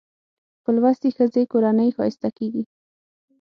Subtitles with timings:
[0.63, 2.63] په لوستې ښځه کورنۍ ښايسته کېږي